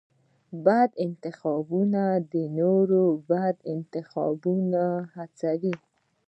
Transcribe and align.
بد 0.65 0.91
انتخابونه 1.07 2.03
نور 2.57 2.89
بد 3.29 3.55
انتخابونه 3.73 4.83
هڅوي. 5.15 5.73